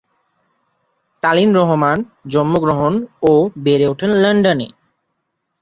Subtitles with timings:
[1.23, 1.97] Tallinn Rahman
[2.27, 2.93] জন্মগ্রহণ
[3.23, 3.33] ও
[3.63, 4.67] বেড়ে ওঠেন লন্ডনে।